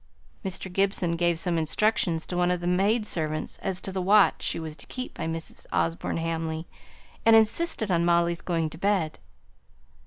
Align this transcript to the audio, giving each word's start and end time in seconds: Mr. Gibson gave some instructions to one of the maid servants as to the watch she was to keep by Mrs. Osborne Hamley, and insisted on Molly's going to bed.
Mr. 0.43 0.73
Gibson 0.73 1.15
gave 1.15 1.37
some 1.37 1.59
instructions 1.59 2.25
to 2.25 2.35
one 2.35 2.49
of 2.49 2.59
the 2.59 2.65
maid 2.65 3.05
servants 3.05 3.59
as 3.59 3.79
to 3.81 3.91
the 3.91 4.01
watch 4.01 4.41
she 4.41 4.59
was 4.59 4.75
to 4.77 4.87
keep 4.87 5.13
by 5.13 5.27
Mrs. 5.27 5.67
Osborne 5.71 6.17
Hamley, 6.17 6.65
and 7.23 7.35
insisted 7.35 7.91
on 7.91 8.03
Molly's 8.03 8.41
going 8.41 8.67
to 8.71 8.79
bed. 8.79 9.19